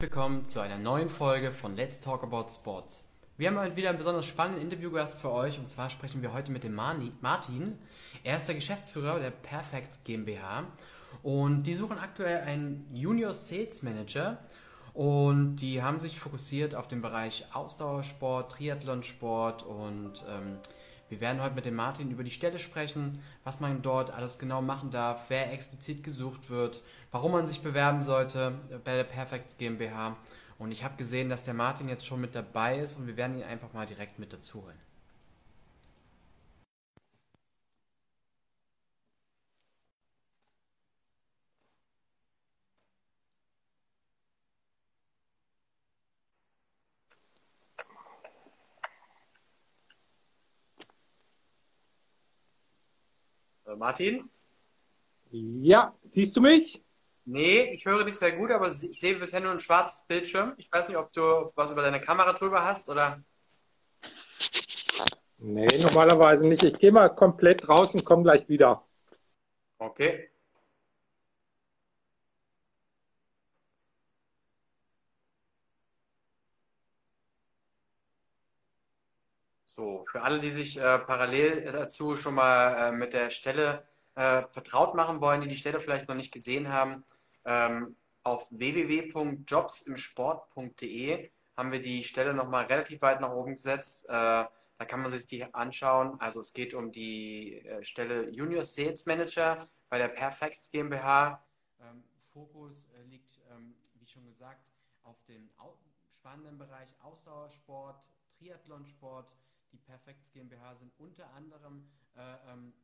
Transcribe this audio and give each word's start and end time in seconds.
Willkommen 0.00 0.46
zu 0.46 0.60
einer 0.60 0.78
neuen 0.78 1.08
Folge 1.08 1.50
von 1.50 1.74
Let's 1.74 2.00
Talk 2.00 2.22
About 2.22 2.50
Sports. 2.50 3.04
Wir 3.36 3.48
haben 3.48 3.58
heute 3.58 3.74
wieder 3.74 3.88
einen 3.88 3.98
besonders 3.98 4.26
spannenden 4.26 4.62
Interviewgast 4.62 5.20
für 5.20 5.32
euch 5.32 5.58
und 5.58 5.68
zwar 5.68 5.90
sprechen 5.90 6.22
wir 6.22 6.32
heute 6.32 6.52
mit 6.52 6.62
dem 6.62 6.72
Martin. 6.72 7.76
Er 8.22 8.36
ist 8.36 8.46
der 8.46 8.54
Geschäftsführer 8.54 9.18
der 9.18 9.32
Perfect 9.32 10.04
GmbH 10.04 10.66
und 11.24 11.64
die 11.64 11.74
suchen 11.74 11.98
aktuell 11.98 12.42
einen 12.42 12.88
Junior 12.94 13.32
Sales 13.32 13.82
Manager 13.82 14.38
und 14.94 15.56
die 15.56 15.82
haben 15.82 15.98
sich 15.98 16.20
fokussiert 16.20 16.76
auf 16.76 16.86
den 16.86 17.02
Bereich 17.02 17.46
Ausdauersport, 17.52 18.52
Triathlonsport 18.52 19.64
und 19.64 20.24
ähm, 20.30 20.58
wir 21.08 21.20
werden 21.20 21.42
heute 21.42 21.54
mit 21.54 21.64
dem 21.64 21.74
Martin 21.74 22.10
über 22.10 22.24
die 22.24 22.30
Stelle 22.30 22.58
sprechen, 22.58 23.22
was 23.44 23.60
man 23.60 23.82
dort 23.82 24.10
alles 24.10 24.38
genau 24.38 24.60
machen 24.60 24.90
darf, 24.90 25.26
wer 25.28 25.52
explizit 25.52 26.04
gesucht 26.04 26.50
wird, 26.50 26.82
warum 27.10 27.32
man 27.32 27.46
sich 27.46 27.62
bewerben 27.62 28.02
sollte 28.02 28.52
bei 28.84 28.96
der 28.96 29.04
Perfect 29.04 29.58
GmbH. 29.58 30.16
Und 30.58 30.72
ich 30.72 30.84
habe 30.84 30.96
gesehen, 30.96 31.28
dass 31.28 31.44
der 31.44 31.54
Martin 31.54 31.88
jetzt 31.88 32.04
schon 32.04 32.20
mit 32.20 32.34
dabei 32.34 32.80
ist 32.80 32.96
und 32.96 33.06
wir 33.06 33.16
werden 33.16 33.38
ihn 33.38 33.44
einfach 33.44 33.72
mal 33.72 33.86
direkt 33.86 34.18
mit 34.18 34.32
dazu 34.32 34.64
holen. 34.64 34.87
Martin? 53.78 54.28
Ja, 55.30 55.94
siehst 56.04 56.36
du 56.36 56.40
mich? 56.40 56.82
Nee, 57.24 57.74
ich 57.74 57.84
höre 57.84 58.04
dich 58.04 58.16
sehr 58.16 58.32
gut, 58.32 58.50
aber 58.50 58.70
ich 58.70 58.98
sehe 58.98 59.18
bisher 59.18 59.40
nur 59.40 59.52
ein 59.52 59.60
schwarzes 59.60 60.06
Bildschirm. 60.06 60.54
Ich 60.56 60.72
weiß 60.72 60.88
nicht, 60.88 60.96
ob 60.96 61.12
du 61.12 61.52
was 61.54 61.70
über 61.70 61.82
deine 61.82 62.00
Kamera 62.00 62.32
drüber 62.32 62.64
hast 62.64 62.88
oder. 62.88 63.22
Nee, 65.36 65.78
normalerweise 65.78 66.46
nicht. 66.46 66.62
Ich 66.62 66.78
gehe 66.78 66.90
mal 66.90 67.10
komplett 67.10 67.68
raus 67.68 67.94
und 67.94 68.04
komme 68.04 68.22
gleich 68.22 68.48
wieder. 68.48 68.84
Okay. 69.78 70.30
So, 79.78 80.04
für 80.10 80.22
alle, 80.22 80.40
die 80.40 80.50
sich 80.50 80.76
äh, 80.76 80.98
parallel 80.98 81.70
dazu 81.70 82.16
schon 82.16 82.34
mal 82.34 82.88
äh, 82.88 82.90
mit 82.90 83.12
der 83.12 83.30
Stelle 83.30 83.86
äh, 84.16 84.42
vertraut 84.50 84.96
machen 84.96 85.20
wollen, 85.20 85.40
die 85.40 85.46
die 85.46 85.54
Stelle 85.54 85.78
vielleicht 85.78 86.08
noch 86.08 86.16
nicht 86.16 86.32
gesehen 86.32 86.72
haben, 86.72 87.04
ähm, 87.44 87.94
auf 88.24 88.48
www.jobsimsport.de 88.50 91.30
haben 91.56 91.70
wir 91.70 91.80
die 91.80 92.02
Stelle 92.02 92.34
nochmal 92.34 92.64
relativ 92.64 93.02
weit 93.02 93.20
nach 93.20 93.30
oben 93.30 93.54
gesetzt. 93.54 94.06
Äh, 94.06 94.08
da 94.10 94.50
kann 94.84 95.00
man 95.00 95.12
sich 95.12 95.26
die 95.26 95.44
anschauen. 95.54 96.20
Also 96.20 96.40
es 96.40 96.52
geht 96.52 96.74
um 96.74 96.90
die 96.90 97.64
äh, 97.64 97.84
Stelle 97.84 98.30
Junior 98.30 98.64
Sales 98.64 99.06
Manager 99.06 99.68
bei 99.88 99.98
der 99.98 100.08
Perfects 100.08 100.72
GmbH. 100.72 101.40
Ähm, 101.80 102.02
Fokus 102.18 102.88
äh, 102.98 103.04
liegt, 103.08 103.38
ähm, 103.52 103.76
wie 104.00 104.08
schon 104.08 104.26
gesagt, 104.26 104.66
auf 105.04 105.22
dem 105.28 105.48
spannenden 106.08 106.58
Bereich 106.58 106.88
Ausdauersport, 107.00 108.02
Triathlonsport, 108.36 109.30
Perfects 109.88 110.30
GmbH 110.32 110.74
sind 110.74 110.92
unter 110.98 111.30
anderem 111.30 111.88
äh, 112.14 112.52
ähm, 112.52 112.74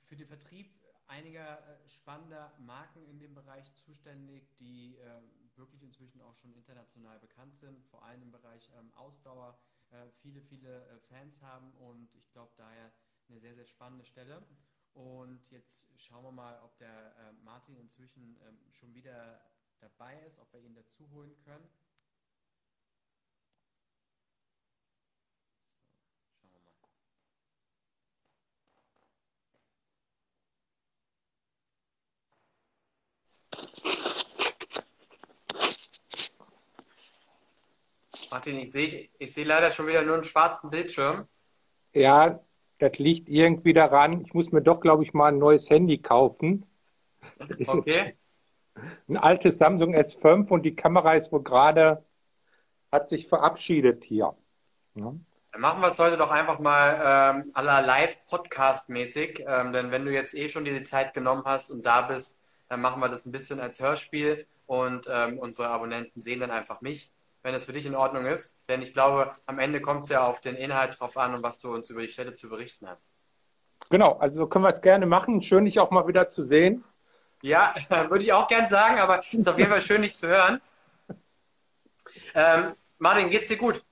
für 0.00 0.16
den 0.16 0.26
Vertrieb 0.26 0.74
einiger 1.06 1.58
äh, 1.68 1.88
spannender 1.88 2.54
Marken 2.58 3.04
in 3.04 3.18
dem 3.18 3.34
Bereich 3.34 3.70
zuständig, 3.74 4.56
die 4.56 4.96
äh, 4.96 5.20
wirklich 5.56 5.82
inzwischen 5.82 6.22
auch 6.22 6.34
schon 6.36 6.54
international 6.54 7.18
bekannt 7.18 7.56
sind, 7.56 7.84
vor 7.84 8.02
allem 8.04 8.22
im 8.22 8.30
Bereich 8.30 8.70
ähm, 8.78 8.90
Ausdauer 8.94 9.58
äh, 9.90 10.08
viele, 10.08 10.40
viele 10.40 10.86
äh, 10.86 10.98
Fans 11.00 11.42
haben 11.42 11.72
und 11.74 12.14
ich 12.14 12.30
glaube 12.30 12.52
daher 12.56 12.90
eine 13.28 13.38
sehr, 13.38 13.54
sehr 13.54 13.66
spannende 13.66 14.06
Stelle. 14.06 14.42
Und 14.94 15.50
jetzt 15.50 15.88
schauen 16.00 16.24
wir 16.24 16.32
mal, 16.32 16.58
ob 16.62 16.78
der 16.78 17.14
äh, 17.16 17.32
Martin 17.44 17.76
inzwischen 17.76 18.40
ähm, 18.48 18.58
schon 18.72 18.94
wieder 18.94 19.40
dabei 19.78 20.18
ist, 20.22 20.38
ob 20.38 20.52
wir 20.54 20.60
ihn 20.60 20.74
dazu 20.74 21.08
holen 21.10 21.36
können. 21.44 21.68
Martin, 38.30 38.58
ich 38.58 38.70
sehe, 38.70 39.08
ich 39.18 39.34
sehe 39.34 39.44
leider 39.44 39.72
schon 39.72 39.88
wieder 39.88 40.02
nur 40.02 40.14
einen 40.14 40.24
schwarzen 40.24 40.70
Bildschirm. 40.70 41.26
Ja, 41.92 42.40
das 42.78 42.98
liegt 42.98 43.28
irgendwie 43.28 43.72
daran. 43.72 44.24
Ich 44.24 44.34
muss 44.34 44.52
mir 44.52 44.62
doch, 44.62 44.80
glaube 44.80 45.02
ich, 45.02 45.12
mal 45.12 45.32
ein 45.32 45.38
neues 45.38 45.68
Handy 45.68 45.98
kaufen. 45.98 46.66
Okay. 47.66 48.16
Ein 49.08 49.16
altes 49.16 49.58
Samsung 49.58 49.94
S5 49.94 50.48
und 50.50 50.62
die 50.62 50.76
Kamera 50.76 51.14
ist 51.14 51.32
wohl 51.32 51.42
gerade, 51.42 52.04
hat 52.92 53.08
sich 53.08 53.26
verabschiedet 53.26 54.04
hier. 54.04 54.34
Ja. 54.94 55.14
Dann 55.52 55.60
machen 55.60 55.80
wir 55.80 55.88
es 55.88 55.98
heute 55.98 56.16
doch 56.16 56.30
einfach 56.30 56.60
mal 56.60 57.34
ähm, 57.34 57.50
aller 57.54 57.82
Live-Podcast-mäßig. 57.82 59.44
Ähm, 59.46 59.72
denn 59.72 59.90
wenn 59.90 60.04
du 60.04 60.12
jetzt 60.12 60.34
eh 60.34 60.48
schon 60.48 60.64
dir 60.64 60.78
die 60.78 60.84
Zeit 60.84 61.12
genommen 61.12 61.42
hast 61.44 61.70
und 61.70 61.84
da 61.84 62.02
bist, 62.02 62.38
dann 62.68 62.80
machen 62.80 63.00
wir 63.00 63.08
das 63.08 63.26
ein 63.26 63.32
bisschen 63.32 63.58
als 63.58 63.80
Hörspiel 63.80 64.46
und 64.66 65.08
ähm, 65.10 65.38
unsere 65.38 65.68
Abonnenten 65.68 66.20
sehen 66.20 66.40
dann 66.40 66.52
einfach 66.52 66.80
mich 66.80 67.10
wenn 67.42 67.54
es 67.54 67.64
für 67.64 67.72
dich 67.72 67.86
in 67.86 67.94
Ordnung 67.94 68.26
ist. 68.26 68.58
Denn 68.68 68.82
ich 68.82 68.92
glaube, 68.92 69.32
am 69.46 69.58
Ende 69.58 69.80
kommt 69.80 70.04
es 70.04 70.10
ja 70.10 70.26
auf 70.26 70.40
den 70.40 70.56
Inhalt 70.56 70.98
drauf 70.98 71.16
an 71.16 71.34
und 71.34 71.42
was 71.42 71.58
du 71.58 71.72
uns 71.72 71.90
über 71.90 72.02
die 72.02 72.08
Stelle 72.08 72.34
zu 72.34 72.48
berichten 72.48 72.88
hast. 72.88 73.12
Genau, 73.88 74.18
also 74.18 74.46
können 74.46 74.64
wir 74.64 74.70
es 74.70 74.82
gerne 74.82 75.06
machen. 75.06 75.42
Schön, 75.42 75.64
dich 75.64 75.80
auch 75.80 75.90
mal 75.90 76.06
wieder 76.06 76.28
zu 76.28 76.44
sehen. 76.44 76.84
Ja, 77.42 77.74
würde 77.88 78.24
ich 78.24 78.32
auch 78.32 78.48
gern 78.48 78.68
sagen, 78.68 78.98
aber 78.98 79.20
es 79.20 79.32
ist 79.32 79.48
auf 79.48 79.58
jeden 79.58 79.70
Fall 79.70 79.80
schön, 79.80 80.02
dich 80.02 80.14
zu 80.14 80.28
hören. 80.28 80.60
Ähm, 82.34 82.74
Martin, 82.98 83.30
geht's 83.30 83.46
dir 83.46 83.56
gut? 83.56 83.82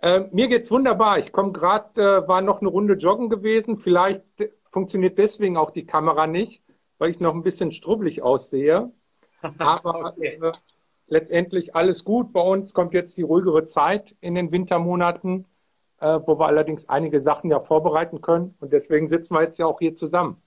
Äh, 0.00 0.28
mir 0.32 0.48
geht's 0.48 0.70
wunderbar. 0.70 1.18
Ich 1.18 1.32
komme 1.32 1.52
gerade, 1.52 2.00
äh, 2.00 2.28
war 2.28 2.42
noch 2.42 2.60
eine 2.60 2.68
Runde 2.68 2.94
joggen 2.94 3.30
gewesen. 3.30 3.78
Vielleicht 3.78 4.22
funktioniert 4.70 5.18
deswegen 5.18 5.56
auch 5.56 5.70
die 5.70 5.86
Kamera 5.86 6.26
nicht, 6.26 6.62
weil 6.98 7.10
ich 7.10 7.20
noch 7.20 7.34
ein 7.34 7.42
bisschen 7.42 7.72
strubbelig 7.72 8.22
aussehe. 8.22 8.92
Aber 9.58 10.12
okay. 10.12 10.38
äh, 10.42 10.52
letztendlich 11.06 11.74
alles 11.74 12.04
gut. 12.04 12.32
Bei 12.32 12.40
uns 12.40 12.72
kommt 12.74 12.94
jetzt 12.94 13.16
die 13.16 13.22
ruhigere 13.22 13.64
Zeit 13.64 14.14
in 14.20 14.34
den 14.34 14.52
Wintermonaten, 14.52 15.46
äh, 16.00 16.18
wo 16.24 16.38
wir 16.38 16.46
allerdings 16.46 16.88
einige 16.88 17.20
Sachen 17.20 17.50
ja 17.50 17.60
vorbereiten 17.60 18.20
können. 18.20 18.56
Und 18.60 18.72
deswegen 18.72 19.08
sitzen 19.08 19.34
wir 19.34 19.42
jetzt 19.42 19.58
ja 19.58 19.66
auch 19.66 19.78
hier 19.78 19.94
zusammen. 19.94 20.42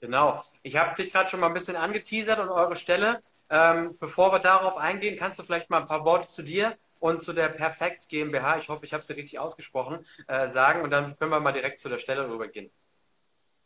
Genau. 0.00 0.42
Ich 0.62 0.76
habe 0.76 0.94
dich 0.96 1.12
gerade 1.12 1.28
schon 1.28 1.40
mal 1.40 1.48
ein 1.48 1.54
bisschen 1.54 1.76
angeteasert 1.76 2.38
und 2.38 2.48
eure 2.48 2.76
Stelle. 2.76 3.20
Ähm, 3.50 3.96
bevor 3.98 4.32
wir 4.32 4.38
darauf 4.38 4.76
eingehen, 4.76 5.16
kannst 5.16 5.38
du 5.38 5.42
vielleicht 5.42 5.70
mal 5.70 5.80
ein 5.80 5.86
paar 5.86 6.04
Worte 6.04 6.26
zu 6.28 6.42
dir 6.42 6.74
und 7.00 7.22
zu 7.22 7.34
der 7.34 7.48
Perfects 7.48 8.08
GmbH, 8.08 8.56
ich 8.58 8.68
hoffe, 8.70 8.86
ich 8.86 8.94
habe 8.94 9.04
sie 9.04 9.12
richtig 9.12 9.38
ausgesprochen, 9.38 10.06
äh, 10.26 10.48
sagen 10.48 10.82
und 10.82 10.90
dann 10.90 11.18
können 11.18 11.30
wir 11.30 11.40
mal 11.40 11.52
direkt 11.52 11.78
zu 11.78 11.90
der 11.90 11.98
Stelle 11.98 12.30
rübergehen. 12.30 12.70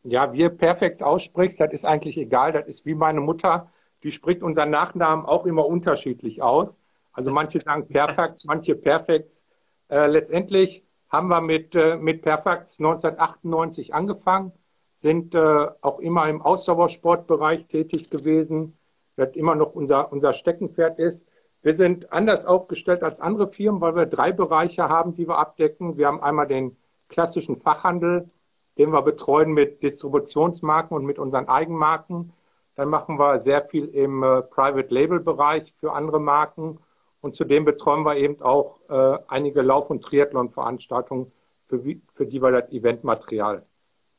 Ja, 0.02 0.32
wie 0.32 0.48
Perfekt 0.48 1.02
aussprichst, 1.02 1.60
das 1.60 1.72
ist 1.72 1.84
eigentlich 1.84 2.16
egal. 2.16 2.52
Das 2.52 2.66
ist 2.66 2.86
wie 2.86 2.94
meine 2.94 3.20
Mutter 3.20 3.70
die 4.02 4.12
spricht 4.12 4.42
unseren 4.42 4.70
Nachnamen 4.70 5.26
auch 5.26 5.46
immer 5.46 5.66
unterschiedlich 5.66 6.42
aus. 6.42 6.80
Also 7.12 7.30
manche 7.30 7.60
sagen 7.60 7.88
Perfects, 7.88 8.44
manche 8.44 8.74
Perfects. 8.74 9.44
Äh, 9.88 10.06
letztendlich 10.06 10.84
haben 11.08 11.28
wir 11.28 11.40
mit, 11.40 11.74
äh, 11.74 11.96
mit 11.96 12.22
Perfects 12.22 12.78
1998 12.78 13.94
angefangen, 13.94 14.52
sind 14.94 15.34
äh, 15.34 15.68
auch 15.80 16.00
immer 16.00 16.28
im 16.28 16.42
Ausdauersportbereich 16.42 17.66
tätig 17.66 18.10
gewesen, 18.10 18.76
das 19.16 19.34
immer 19.34 19.54
noch 19.54 19.74
unser, 19.74 20.12
unser 20.12 20.32
Steckenpferd 20.32 20.98
ist. 20.98 21.26
Wir 21.62 21.74
sind 21.74 22.12
anders 22.12 22.46
aufgestellt 22.46 23.02
als 23.02 23.20
andere 23.20 23.48
Firmen, 23.48 23.80
weil 23.80 23.96
wir 23.96 24.06
drei 24.06 24.32
Bereiche 24.32 24.88
haben, 24.88 25.14
die 25.14 25.26
wir 25.26 25.38
abdecken. 25.38 25.96
Wir 25.96 26.06
haben 26.06 26.22
einmal 26.22 26.46
den 26.46 26.76
klassischen 27.08 27.56
Fachhandel, 27.56 28.30
den 28.76 28.90
wir 28.92 29.02
betreuen 29.02 29.52
mit 29.52 29.82
Distributionsmarken 29.82 30.96
und 30.96 31.04
mit 31.04 31.18
unseren 31.18 31.48
Eigenmarken. 31.48 32.32
Dann 32.78 32.90
machen 32.90 33.18
wir 33.18 33.40
sehr 33.40 33.64
viel 33.64 33.86
im 33.86 34.22
äh, 34.22 34.40
Private 34.40 34.94
Label 34.94 35.18
Bereich 35.18 35.74
für 35.80 35.94
andere 35.94 36.20
Marken. 36.20 36.78
Und 37.20 37.34
zudem 37.34 37.64
betreuen 37.64 38.04
wir 38.04 38.14
eben 38.14 38.40
auch 38.40 38.78
äh, 38.88 39.18
einige 39.26 39.62
Lauf- 39.62 39.90
und 39.90 40.04
Triathlon-Veranstaltungen, 40.04 41.32
für, 41.66 41.82
für 42.14 42.26
die 42.26 42.40
wir 42.40 42.52
das 42.52 42.70
Eventmaterial 42.70 43.66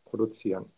produzieren. 0.04 0.70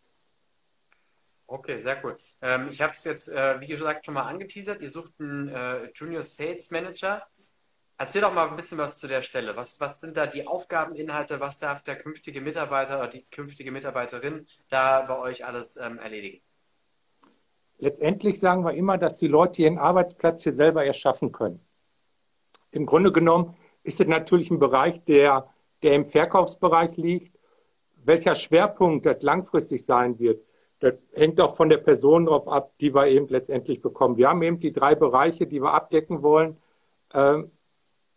Okay, 1.48 1.81
sehr 1.81 2.06
cool. 2.06 2.19
Ähm, 2.44 2.69
ich 2.69 2.81
habe 2.81 2.94
es 2.94 3.04
jetzt, 3.04 3.30
äh, 3.30 3.60
wie 3.60 3.66
gesagt, 3.66 4.06
schon 4.06 4.13
mal 4.13 4.28
angeteasert. 4.28 4.80
Ihr 4.83 4.92
sucht 4.92 5.16
einen 5.19 5.50
äh, 5.50 5.89
Junior 5.95 6.22
Sales 6.22 6.69
Manager. 6.69 7.25
Erzähl 7.98 8.22
doch 8.22 8.31
mal 8.31 8.48
ein 8.48 8.56
bisschen 8.56 8.78
was 8.78 9.00
zu 9.00 9.07
der 9.07 9.24
Stelle. 9.24 9.56
Was, 9.56 9.80
was 9.80 10.00
sind 10.00 10.16
da 10.16 10.28
die 10.28 10.45
Aufgabeninhalte? 10.45 11.39
Was 11.39 11.57
darf 11.57 11.81
der 11.81 11.95
künftige 11.95 12.42
Mitarbeiter 12.42 13.00
oder 13.00 13.07
die 13.07 13.25
künftige 13.31 13.72
Mitarbeiterin 13.72 14.45
da 14.69 15.01
bei 15.01 15.18
euch 15.18 15.44
alles 15.44 15.78
ähm, 15.78 15.98
erledigen? 15.98 16.44
Letztendlich 17.81 18.39
sagen 18.39 18.63
wir 18.63 18.74
immer, 18.74 18.98
dass 18.98 19.18
die 19.18 19.28
Leute 19.28 19.63
ihren 19.63 19.78
Arbeitsplatz 19.78 20.44
hier 20.44 20.54
selber 20.54 20.86
erschaffen 20.86 21.31
können. 21.31 21.60
Im 22.72 22.86
Grunde 22.86 23.12
genommen 23.12 23.56
ist 23.83 24.00
es 24.00 24.07
natürlich 24.07 24.50
ein 24.50 24.60
Bereich, 24.60 25.04
der, 25.04 25.50
der 25.83 25.95
im 25.95 26.06
Verkaufsbereich 26.06 26.95
liegt. 26.98 27.38
Welcher 28.04 28.36
Schwerpunkt 28.36 29.06
das 29.06 29.22
langfristig 29.22 29.86
sein 29.86 30.19
wird, 30.19 30.44
das 30.80 30.94
hängt 31.13 31.39
auch 31.39 31.56
von 31.56 31.69
der 31.69 31.78
Person 31.78 32.25
drauf 32.25 32.48
ab, 32.48 32.72
die 32.80 32.94
wir 32.94 33.07
eben 33.07 33.28
letztendlich 33.28 33.81
bekommen. 33.81 34.18
Wir 34.18 34.30
haben 34.30 34.42
eben 34.42 34.60
die 34.60 34.74
drei 34.74 34.95
Bereiche, 34.95 35.45
die 35.45 35.62
wir 35.62 35.74
abdecken 35.74 36.24
wollen. 36.24 36.57
Ähm, 37.13 37.51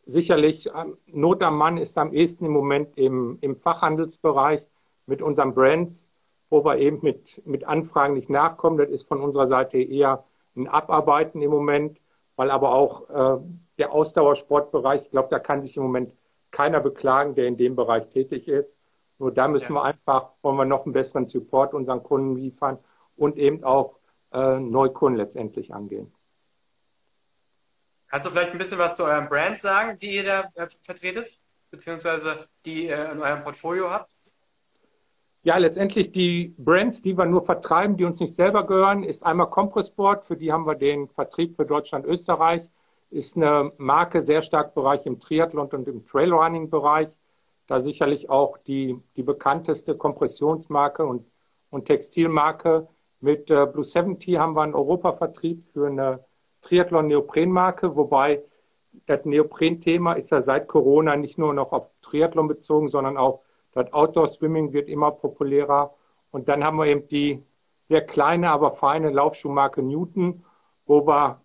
sicherlich, 0.07 0.69
ähm, 0.75 0.97
Not 1.07 1.43
am 1.43 1.59
Mann 1.59 1.77
ist 1.77 1.99
am 1.99 2.13
ehesten 2.13 2.47
im 2.47 2.53
Moment 2.53 2.97
im, 2.97 3.39
im 3.41 3.57
Fachhandelsbereich 3.57 4.65
mit 5.07 5.21
unseren 5.21 5.55
Brands, 5.55 6.09
wo 6.55 6.65
wir 6.65 6.79
eben 6.79 7.01
mit, 7.03 7.45
mit 7.47 7.65
Anfragen 7.65 8.15
nicht 8.15 8.31
nachkommen. 8.31 8.79
Das 8.79 8.89
ist 8.89 9.09
von 9.09 9.21
unserer 9.21 9.49
Seite 9.49 9.77
eher 9.79 10.23
ein 10.55 10.69
Abarbeiten 10.69 11.43
im 11.43 11.51
Moment, 11.51 12.01
weil 12.37 12.53
aber 12.53 12.73
auch 12.73 13.11
äh, 13.11 13.43
der 13.79 13.93
Ausdauersportbereich, 13.93 15.03
ich 15.03 15.11
glaube, 15.11 15.31
da 15.31 15.41
kann 15.41 15.65
sich 15.65 15.77
im 15.77 15.83
Moment 15.83 16.13
keiner 16.53 16.79
beklagen, 16.79 17.35
der 17.35 17.49
in 17.49 17.57
dem 17.57 17.75
Bereich 17.75 18.09
tätig 18.09 18.47
ist. 18.47 18.79
Nur 19.19 19.33
da 19.33 19.49
müssen 19.49 19.75
ja. 19.75 19.81
wir 19.81 19.83
einfach, 19.83 20.31
wollen 20.43 20.57
wir 20.57 20.65
noch 20.65 20.85
einen 20.85 20.93
besseren 20.93 21.27
Support 21.27 21.75
unseren 21.75 22.05
Kunden 22.05 22.37
liefern 22.37 22.79
und 23.17 23.37
eben 23.37 23.65
auch 23.65 23.99
äh, 24.33 24.61
Neukunden 24.61 25.19
letztendlich 25.19 25.75
angehen. 25.75 26.15
Kannst 28.07 28.29
du 28.29 28.31
vielleicht 28.31 28.53
ein 28.53 28.59
bisschen 28.59 28.79
was 28.79 28.95
zu 28.95 29.03
eurem 29.03 29.29
Brand 29.29 29.59
sagen, 29.59 29.99
die 29.99 30.15
ihr 30.15 30.25
da 30.25 30.53
äh, 30.55 30.69
vertretet, 30.83 31.37
beziehungsweise 31.73 32.47
die 32.65 32.87
ihr 32.87 33.11
in 33.11 33.21
eurem 33.21 33.43
Portfolio 33.43 33.91
habt? 33.91 34.14
Ja, 35.45 35.59
letztendlich 35.59 36.11
die 36.11 36.55
Brands, 36.57 37.03
die 37.03 37.19
wir 37.19 37.27
nur 37.27 37.43
vertreiben, 37.43 37.99
die 37.99 38.05
uns 38.05 38.19
nicht 38.19 38.35
selber 38.35 38.67
gehören, 38.67 39.05
ist 39.05 39.27
einmal 39.27 39.51
Compressport, 39.51 40.25
für 40.25 40.39
die 40.39 40.51
haben 40.51 40.67
wir 40.67 40.75
den 40.75 41.07
Vertrieb 41.09 41.55
für 41.55 41.67
Deutschland, 41.67 42.07
Österreich, 42.07 42.63
ist 43.11 43.37
eine 43.37 43.71
Marke 43.77 44.23
sehr 44.23 44.41
stark 44.41 44.75
Bereich 44.75 45.05
im 45.05 45.21
Triathlon 45.21 45.69
und 45.69 45.87
im 45.87 46.07
Trailrunning-Bereich 46.07 47.09
da 47.67 47.83
sicherlich 47.83 48.31
auch 48.31 48.57
die, 48.57 48.99
die 49.17 49.23
bekannteste 49.23 49.95
Kompressionsmarke 49.99 51.05
und, 51.05 51.27
und 51.69 51.85
Textilmarke. 51.85 52.89
Mit 53.21 53.51
äh, 53.51 53.67
Blue 53.67 53.85
70 53.85 54.39
haben 54.39 54.57
wir 54.57 54.63
einen 54.63 54.75
Europavertrieb 54.75 55.63
für 55.75 55.89
eine 55.89 56.25
Triathlon-Neopren-Marke, 56.63 57.97
wobei 57.97 58.43
das 59.05 59.27
Neopren-Thema 59.27 60.15
ist 60.15 60.31
ja 60.31 60.41
seit 60.41 60.69
Corona 60.69 61.17
nicht 61.17 61.37
nur 61.37 61.53
noch 61.53 61.73
auf 61.73 61.91
Triathlon 62.01 62.49
bezogen, 62.49 62.89
sondern 62.89 63.19
auch 63.19 63.43
das 63.75 63.93
Outdoor-Swimming 63.93 64.73
wird 64.73 64.89
immer 64.89 65.11
populärer. 65.11 65.95
Und 66.31 66.49
dann 66.49 66.65
haben 66.65 66.79
wir 66.79 66.87
eben 66.87 67.09
die 67.09 67.45
sehr 67.87 68.05
kleine, 68.05 68.51
aber 68.51 68.73
feine 68.73 69.11
Laufschuhmarke 69.11 69.83
Newton, 69.83 70.45
wo 70.87 71.07
wir, 71.07 71.43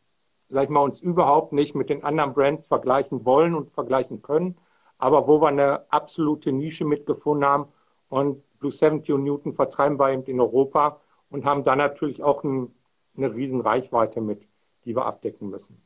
sag 0.50 0.64
ich 0.64 0.70
mal, 0.70 0.82
uns 0.82 1.02
überhaupt 1.02 1.54
nicht 1.54 1.76
mit 1.76 1.90
den 1.90 2.04
anderen 2.04 2.34
Brands 2.34 2.68
vergleichen 2.68 3.26
wollen 3.26 3.56
und 3.56 3.72
vergleichen 3.72 4.22
können 4.22 4.56
aber 5.00 5.28
wo 5.28 5.42
wir 5.42 5.48
eine 5.48 5.92
absolute 5.92 6.52
Nische 6.52 6.86
mitgefunden 6.86 7.46
haben. 7.46 7.68
Und 8.10 8.44
Blue 8.60 8.72
70 8.72 9.12
und 9.14 9.24
Newton 9.24 9.54
vertreiben 9.54 9.98
wir 9.98 10.12
eben 10.12 10.24
in 10.24 10.40
Europa 10.40 11.00
und 11.30 11.46
haben 11.46 11.64
dann 11.64 11.80
natürlich 11.80 12.22
auch 12.22 12.44
ein, 12.44 12.76
eine 13.18 13.34
riesen 13.34 13.62
Reichweite 13.62 14.22
mit, 14.22 14.48
die 14.86 14.96
wir 14.96 15.06
abdecken 15.06 15.50
müssen. 15.50 15.82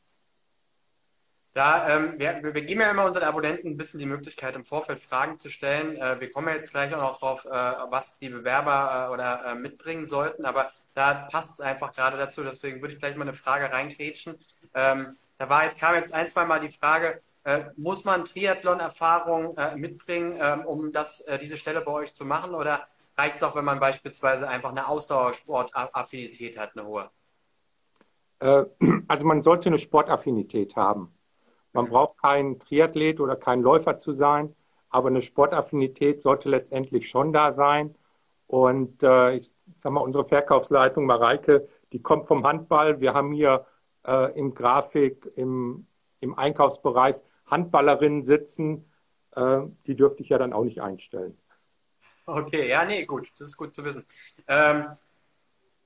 Da, 1.54 1.88
ähm, 1.88 2.18
wir, 2.18 2.42
wir 2.42 2.62
geben 2.64 2.82
ja 2.82 2.90
immer 2.90 3.06
unseren 3.06 3.26
Abonnenten 3.26 3.68
ein 3.70 3.78
bisschen 3.78 4.00
die 4.00 4.08
Möglichkeit, 4.08 4.56
im 4.56 4.66
Vorfeld 4.66 5.00
Fragen 5.00 5.38
zu 5.38 5.50
stellen. 5.50 5.98
Äh, 5.98 6.20
wir 6.20 6.32
kommen 6.32 6.48
ja 6.48 6.56
jetzt 6.56 6.72
gleich 6.72 6.94
auch 6.96 7.02
noch 7.02 7.20
drauf, 7.20 7.46
äh, 7.46 7.50
was 7.50 8.18
die 8.18 8.30
Bewerber 8.30 9.08
äh, 9.10 9.14
oder 9.14 9.46
äh, 9.46 9.56
mitbringen 9.56 10.08
sollten, 10.08 10.46
aber 10.46 10.72
da 10.96 11.28
passt 11.32 11.54
es 11.54 11.60
einfach 11.60 11.94
gerade 11.94 12.18
dazu. 12.18 12.44
Deswegen 12.44 12.82
würde 12.82 12.96
ich 12.96 13.00
gleich 13.00 13.16
mal 13.16 13.24
eine 13.24 13.34
Frage 13.34 13.72
reinkrätschen. 13.72 14.36
Ähm, 14.74 15.16
da 15.38 15.50
war 15.50 15.66
jetzt, 15.66 15.80
kam 15.80 15.94
jetzt 15.96 16.14
ein, 16.14 16.28
zwei 16.28 16.46
Mal 16.46 16.60
die 16.60 16.70
Frage, 16.70 17.22
äh, 17.44 17.66
muss 17.76 18.04
man 18.04 18.26
Triathlon-Erfahrung 18.26 19.56
äh, 19.58 19.76
mitbringen, 19.76 20.38
ähm, 20.42 20.66
um 20.66 20.92
das, 20.92 21.22
äh, 21.22 21.38
diese 21.38 21.58
Stelle 21.58 21.82
bei 21.82 21.92
euch 21.92 22.14
zu 22.14 22.26
machen? 22.26 22.56
Oder 22.56 22.84
reicht 23.16 23.38
es 23.38 23.44
auch, 23.44 23.56
wenn 23.56 23.66
man 23.66 23.80
beispielsweise 23.80 24.48
einfach 24.48 24.70
eine 24.72 24.88
Ausdauersportaffinität 24.88 26.58
hat, 26.58 26.72
eine 26.76 26.88
hohe? 26.88 27.10
Äh, 28.40 28.64
also 29.08 29.26
man 29.26 29.42
sollte 29.42 29.70
eine 29.70 29.78
Sportaffinität 29.78 30.76
haben. 30.76 31.14
Man 31.74 31.90
braucht 31.90 32.18
keinen 32.22 32.60
Triathlet 32.60 33.20
oder 33.20 33.36
keinen 33.36 33.64
Läufer 33.64 33.98
zu 33.98 34.14
sein, 34.14 34.56
aber 34.90 35.10
eine 35.10 35.22
Sportaffinität 35.22 36.22
sollte 36.22 36.50
letztendlich 36.50 37.10
schon 37.10 37.34
da 37.34 37.52
sein. 37.52 37.96
Und 38.48 39.02
äh, 39.04 39.38
ich 39.38 39.52
sag 39.78 39.92
mal, 39.92 40.02
unsere 40.02 40.26
Verkaufsleitung 40.26 41.06
Mareike, 41.06 41.68
die 41.92 42.02
kommt 42.02 42.28
vom 42.28 42.46
Handball. 42.46 43.02
Wir 43.02 43.14
haben 43.14 43.32
hier 43.32 43.66
äh, 44.06 44.38
im 44.38 44.54
Grafik, 44.54 45.32
im, 45.36 45.88
im 46.20 46.38
Einkaufsbereich 46.38 47.16
Handballerinnen 47.48 48.24
sitzen, 48.24 48.86
äh, 49.36 49.62
die 49.88 49.96
dürfte 49.96 50.22
ich 50.24 50.30
ja 50.30 50.38
dann 50.38 50.54
auch 50.54 50.64
nicht 50.64 50.82
einstellen. 50.82 51.38
Okay, 52.26 52.70
ja, 52.70 52.86
nee, 52.86 53.06
gut, 53.06 53.30
das 53.38 53.50
ist 53.50 53.58
gut 53.58 53.74
zu 53.74 53.84
wissen. 53.84 54.06
Ähm, 54.48 54.96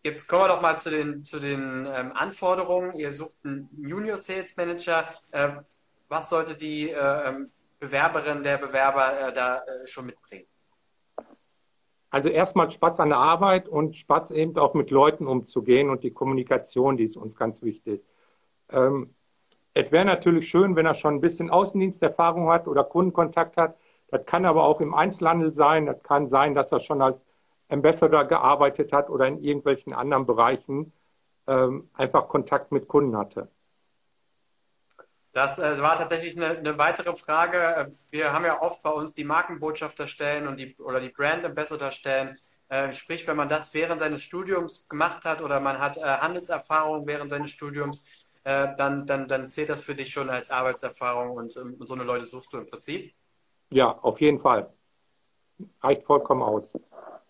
jetzt 0.03 0.27
kommen 0.27 0.43
wir 0.43 0.47
doch 0.49 0.61
mal 0.61 0.77
zu 0.77 0.89
den, 0.89 1.23
zu 1.23 1.39
den 1.39 1.87
ähm, 1.87 2.11
Anforderungen. 2.13 2.93
Ihr 2.93 3.11
sucht 3.11 3.37
einen 3.43 3.69
Junior 3.81 4.17
Sales 4.17 4.55
Manager. 4.55 5.07
Äh, 5.31 5.49
was 6.07 6.29
sollte 6.29 6.55
die 6.55 6.89
äh, 6.89 7.29
ähm, 7.29 7.51
Bewerberin, 7.79 8.43
der 8.43 8.57
Bewerber 8.57 9.27
äh, 9.27 9.33
da 9.33 9.57
äh, 9.57 9.87
schon 9.87 10.05
mitbringen? 10.05 10.47
Also 12.09 12.29
erstmal 12.29 12.71
Spaß 12.71 13.01
an 13.01 13.09
der 13.09 13.17
Arbeit 13.17 13.67
und 13.67 13.95
Spaß 13.95 14.31
eben 14.31 14.57
auch 14.57 14.73
mit 14.73 14.91
Leuten 14.91 15.27
umzugehen 15.27 15.89
und 15.89 16.03
die 16.03 16.11
Kommunikation, 16.11 16.97
die 16.97 17.03
ist 17.03 17.17
uns 17.17 17.35
ganz 17.35 17.61
wichtig. 17.61 18.01
Ähm, 18.69 19.13
es 19.73 19.91
wäre 19.91 20.05
natürlich 20.05 20.47
schön, 20.47 20.75
wenn 20.75 20.85
er 20.85 20.93
schon 20.93 21.15
ein 21.15 21.21
bisschen 21.21 21.49
Außendiensterfahrung 21.51 22.49
hat 22.49 22.67
oder 22.67 22.83
Kundenkontakt 22.83 23.57
hat. 23.57 23.77
Das 24.09 24.25
kann 24.25 24.45
aber 24.45 24.63
auch 24.63 24.81
im 24.81 24.93
Einzelhandel 24.93 25.51
sein. 25.51 25.85
Das 25.85 26.01
kann 26.01 26.27
sein, 26.27 26.55
dass 26.55 26.71
er 26.71 26.79
schon 26.79 27.01
als 27.01 27.27
Ambassador 27.69 28.25
gearbeitet 28.25 28.93
hat 28.93 29.09
oder 29.09 29.27
in 29.27 29.43
irgendwelchen 29.43 29.93
anderen 29.93 30.25
Bereichen 30.25 30.93
ähm, 31.45 31.89
einfach 31.93 32.29
Kontakt 32.29 32.71
mit 32.71 32.87
Kunden 32.87 33.17
hatte. 33.17 33.49
Das 35.37 35.59
äh, 35.59 35.79
war 35.79 35.95
tatsächlich 35.95 36.35
eine, 36.35 36.57
eine, 36.57 36.79
weitere 36.79 37.15
Frage. 37.15 37.91
Wir 38.09 38.33
haben 38.33 38.43
ja 38.43 38.59
oft 38.59 38.81
bei 38.81 38.89
uns 38.89 39.13
die 39.13 39.23
Markenbotschafterstellen 39.23 40.47
und 40.47 40.57
die 40.57 40.75
oder 40.79 40.99
die 40.99 41.09
Brand 41.09 41.45
Ambassador-Stellen. 41.45 42.39
Äh, 42.69 42.91
sprich, 42.91 43.27
wenn 43.27 43.37
man 43.37 43.47
das 43.47 43.71
während 43.75 43.99
seines 43.99 44.23
Studiums 44.23 44.87
gemacht 44.89 45.25
hat 45.25 45.43
oder 45.43 45.59
man 45.59 45.77
hat 45.77 45.95
äh, 45.97 46.01
Handelserfahrung 46.01 47.05
während 47.05 47.29
seines 47.29 47.51
Studiums, 47.51 48.03
äh, 48.45 48.69
dann, 48.77 49.05
dann, 49.05 49.27
dann 49.27 49.47
zählt 49.47 49.69
das 49.69 49.81
für 49.81 49.93
dich 49.93 50.09
schon 50.09 50.31
als 50.31 50.49
Arbeitserfahrung 50.49 51.37
und, 51.37 51.55
ähm, 51.55 51.75
und 51.77 51.85
so 51.85 51.93
eine 51.93 52.03
Leute 52.03 52.25
suchst 52.25 52.51
du 52.51 52.57
im 52.57 52.65
Prinzip? 52.65 53.13
Ja, 53.71 53.91
auf 53.91 54.19
jeden 54.19 54.39
Fall. 54.39 54.73
Reicht 55.83 56.01
vollkommen 56.01 56.41
aus. 56.41 56.75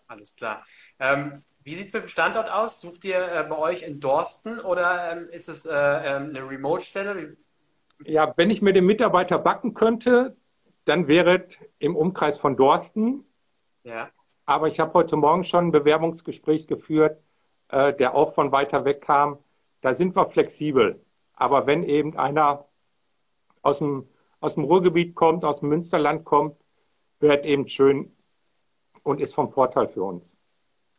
Alles 0.06 0.34
klar. 0.34 0.64
Ähm, 0.98 1.42
wie 1.62 1.74
sieht 1.74 1.88
es 1.88 1.92
mit 1.92 2.04
dem 2.04 2.08
Standort 2.08 2.50
aus? 2.50 2.80
Sucht 2.80 3.04
ihr 3.04 3.20
äh, 3.20 3.44
bei 3.46 3.58
euch 3.58 3.82
in 3.82 4.00
Dorsten 4.00 4.60
oder 4.60 5.12
ähm, 5.12 5.28
ist 5.28 5.50
es 5.50 5.66
äh, 5.66 5.74
ähm, 5.74 6.30
eine 6.30 6.48
Remote-Stelle? 6.48 7.36
Ja, 8.04 8.32
wenn 8.36 8.50
ich 8.50 8.62
mir 8.62 8.72
den 8.72 8.86
Mitarbeiter 8.86 9.38
backen 9.38 9.74
könnte, 9.74 10.36
dann 10.84 11.08
wäre 11.08 11.46
es 11.46 11.58
im 11.78 11.96
Umkreis 11.96 12.38
von 12.38 12.56
Dorsten. 12.56 13.24
Ja. 13.82 14.10
Aber 14.46 14.68
ich 14.68 14.80
habe 14.80 14.94
heute 14.94 15.16
Morgen 15.16 15.44
schon 15.44 15.66
ein 15.66 15.72
Bewerbungsgespräch 15.72 16.66
geführt, 16.66 17.20
äh, 17.68 17.92
der 17.94 18.14
auch 18.14 18.32
von 18.34 18.52
weiter 18.52 18.84
weg 18.84 19.02
kam. 19.02 19.38
Da 19.80 19.92
sind 19.92 20.16
wir 20.16 20.26
flexibel. 20.26 21.04
Aber 21.34 21.66
wenn 21.66 21.82
eben 21.82 22.16
einer 22.16 22.66
aus 23.62 23.78
dem, 23.78 24.08
aus 24.40 24.54
dem 24.54 24.64
Ruhrgebiet 24.64 25.14
kommt, 25.14 25.44
aus 25.44 25.60
dem 25.60 25.68
Münsterland 25.68 26.24
kommt, 26.24 26.56
wird 27.20 27.44
eben 27.44 27.68
schön 27.68 28.16
und 29.02 29.20
ist 29.20 29.34
vom 29.34 29.48
Vorteil 29.48 29.88
für 29.88 30.02
uns. 30.02 30.36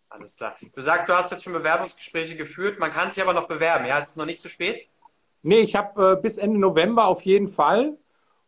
Alles 0.09 0.35
klar. 0.35 0.55
Du 0.73 0.81
sagst, 0.81 1.07
du 1.07 1.13
hast 1.13 1.31
jetzt 1.31 1.43
schon 1.43 1.53
Bewerbungsgespräche 1.53 2.35
geführt. 2.35 2.79
Man 2.79 2.91
kann 2.91 3.11
sich 3.11 3.21
aber 3.21 3.33
noch 3.33 3.47
bewerben. 3.47 3.85
Ja, 3.85 3.99
ist 3.99 4.09
es 4.09 4.15
noch 4.15 4.25
nicht 4.25 4.41
zu 4.41 4.49
spät? 4.49 4.87
Nee, 5.41 5.59
ich 5.59 5.75
habe 5.75 6.13
äh, 6.13 6.21
bis 6.21 6.37
Ende 6.37 6.59
November 6.59 7.07
auf 7.07 7.21
jeden 7.23 7.47
Fall. 7.47 7.97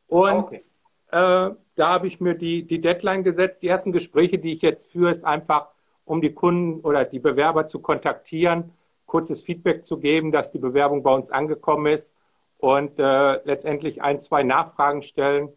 Und 0.08 0.30
ah, 0.30 0.40
okay. 0.40 0.64
äh, 1.12 1.56
da 1.76 1.88
habe 1.90 2.08
ich 2.08 2.20
mir 2.20 2.36
die, 2.36 2.66
die 2.66 2.82
Deadline 2.82 3.24
gesetzt. 3.24 3.62
Die 3.62 3.68
ersten 3.68 3.92
Gespräche, 3.92 4.40
die 4.40 4.54
ich 4.54 4.62
jetzt 4.62 4.92
führe, 4.92 5.12
ist 5.12 5.26
einfach, 5.26 5.70
um 6.06 6.22
die 6.22 6.34
Kunden 6.34 6.82
oder 6.82 7.06
die 7.06 7.20
Bewerber 7.20 7.68
zu 7.68 7.80
kontaktieren 7.80 8.74
kurzes 9.12 9.42
Feedback 9.42 9.84
zu 9.84 10.00
geben, 10.00 10.32
dass 10.32 10.54
die 10.54 10.58
Bewerbung 10.58 11.04
bei 11.04 11.14
uns 11.14 11.32
angekommen 11.32 11.88
ist 11.88 12.16
und 12.60 12.98
äh, 12.98 13.44
letztendlich 13.44 14.02
ein, 14.02 14.22
zwei 14.22 14.42
Nachfragen 14.42 15.02
stellen, 15.02 15.50